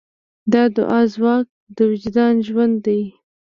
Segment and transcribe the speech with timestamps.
[0.51, 1.45] د دعا ځواک
[1.75, 3.01] د وجدان ژوند دی.